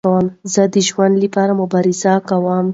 [0.53, 2.67] زه د ژوند له پاره مبارزه کوم.